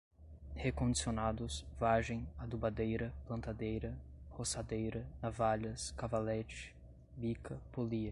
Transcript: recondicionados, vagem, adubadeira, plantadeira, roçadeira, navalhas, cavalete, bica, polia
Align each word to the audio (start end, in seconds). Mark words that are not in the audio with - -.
recondicionados, 0.55 1.63
vagem, 1.79 2.27
adubadeira, 2.39 3.13
plantadeira, 3.27 3.93
roçadeira, 4.31 5.05
navalhas, 5.21 5.91
cavalete, 5.91 6.73
bica, 7.15 7.59
polia 7.71 8.09